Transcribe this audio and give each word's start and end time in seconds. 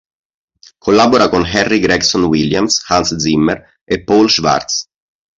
Collabora 0.79 1.29
con 1.29 1.45
Harry 1.45 1.77
Gregson-Williams, 1.79 2.85
Hans 2.89 3.15
Zimmer 3.19 3.75
e 3.83 4.03
Paul 4.03 4.27
Schwartz. 4.31 4.87